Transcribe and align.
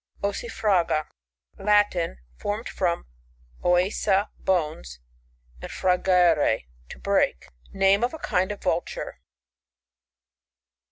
Ossifraga.— 0.23 1.09
Latin. 1.69 2.17
Formed 2.35 2.67
from 2.67 3.05
ifisa, 3.63 4.29
bones, 4.39 4.99
nnd 5.61 5.69
frangere, 5.69 6.65
to 6.89 6.97
break. 6.97 7.49
Name 7.71 8.03
of 8.03 8.11
a 8.11 8.17
kind 8.17 8.51
of 8.51 8.63
Vulture. 8.63 9.19